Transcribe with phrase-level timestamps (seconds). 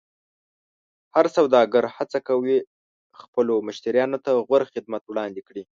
[1.15, 2.57] هر سوداګر هڅه کوي
[3.21, 5.63] خپلو مشتریانو ته غوره خدمت وړاندې کړي.